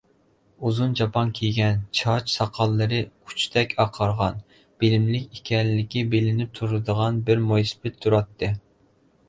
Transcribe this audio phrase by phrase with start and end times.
[0.67, 4.41] ئۇزۇن چاپان كىيگەن، چاچ-ساقاللىرى ئۇچتەك ئاقارغان،
[4.85, 8.55] بىلىملىك ئىكەنلىكى بىلىنىپ تۇرىدىغان بىر مويسىپىت تۇراتتى.